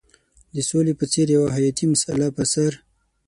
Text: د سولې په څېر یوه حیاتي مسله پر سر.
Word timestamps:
د 0.55 0.57
سولې 0.69 0.93
په 0.99 1.05
څېر 1.11 1.27
یوه 1.37 1.47
حیاتي 1.55 1.85
مسله 1.93 2.27
پر 2.35 2.45
سر. 2.53 2.71